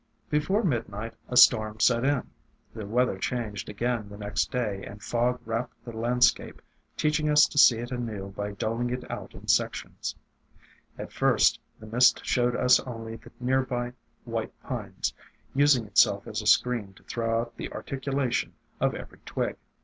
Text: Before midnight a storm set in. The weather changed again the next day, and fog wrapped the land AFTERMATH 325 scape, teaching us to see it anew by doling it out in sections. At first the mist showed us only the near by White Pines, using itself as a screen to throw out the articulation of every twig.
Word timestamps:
Before 0.31 0.63
midnight 0.63 1.13
a 1.29 1.37
storm 1.37 1.79
set 1.79 2.03
in. 2.03 2.23
The 2.73 2.87
weather 2.87 3.19
changed 3.19 3.69
again 3.69 4.09
the 4.09 4.17
next 4.17 4.49
day, 4.51 4.83
and 4.83 4.99
fog 4.99 5.39
wrapped 5.45 5.75
the 5.85 5.91
land 5.91 6.23
AFTERMATH 6.23 6.57
325 6.57 6.57
scape, 6.57 6.61
teaching 6.97 7.29
us 7.29 7.45
to 7.45 7.59
see 7.59 7.77
it 7.77 7.91
anew 7.91 8.29
by 8.35 8.53
doling 8.53 8.89
it 8.89 9.11
out 9.11 9.35
in 9.35 9.47
sections. 9.47 10.15
At 10.97 11.13
first 11.13 11.59
the 11.79 11.85
mist 11.85 12.25
showed 12.25 12.55
us 12.55 12.79
only 12.79 13.17
the 13.17 13.29
near 13.39 13.61
by 13.61 13.93
White 14.23 14.59
Pines, 14.63 15.13
using 15.53 15.85
itself 15.85 16.25
as 16.25 16.41
a 16.41 16.47
screen 16.47 16.93
to 16.95 17.03
throw 17.03 17.39
out 17.39 17.55
the 17.55 17.71
articulation 17.71 18.55
of 18.79 18.95
every 18.95 19.19
twig. 19.23 19.55